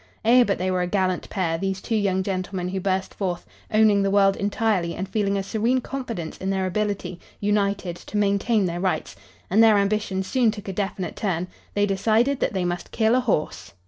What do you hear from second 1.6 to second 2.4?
two young